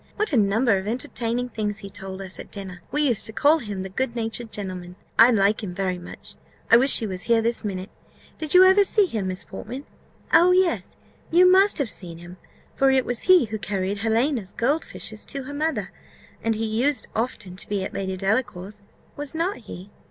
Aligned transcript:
What 0.15 0.33
a 0.33 0.37
number 0.37 0.79
of 0.79 0.87
entertaining 0.87 1.49
things 1.49 1.77
he 1.77 1.89
told 1.91 2.23
us 2.23 2.39
at 2.39 2.49
dinner! 2.49 2.81
We 2.91 3.07
used 3.07 3.27
to 3.27 3.31
call 3.31 3.59
him 3.59 3.83
the 3.83 3.89
good 3.89 4.15
natured 4.15 4.51
gentleman: 4.51 4.95
I 5.19 5.29
like 5.29 5.61
him 5.61 5.75
very 5.75 5.99
much 5.99 6.33
I 6.71 6.77
wish 6.77 6.97
he 6.97 7.05
was 7.05 7.21
here 7.21 7.43
this 7.43 7.63
minute. 7.63 7.91
Did 8.39 8.55
you 8.55 8.63
ever 8.63 8.83
see 8.83 9.05
him, 9.05 9.27
Miss 9.27 9.43
Portman? 9.43 9.85
Oh, 10.33 10.53
yes, 10.53 10.95
you 11.29 11.45
must 11.47 11.77
have 11.77 11.91
seen 11.91 12.17
him; 12.17 12.37
for 12.75 12.89
it 12.89 13.05
was 13.05 13.21
he 13.29 13.45
who 13.45 13.59
carried 13.59 13.99
Helena's 13.99 14.53
gold 14.57 14.83
fishes 14.83 15.23
to 15.27 15.43
her 15.43 15.53
mother, 15.53 15.91
and 16.43 16.55
he 16.55 16.65
used 16.65 17.07
often 17.15 17.55
to 17.55 17.69
be 17.69 17.83
at 17.83 17.93
Lady 17.93 18.17
Delacour's 18.17 18.81
was 19.15 19.35
not 19.35 19.57
he?" 19.57 19.91